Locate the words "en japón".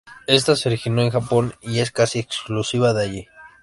1.03-1.53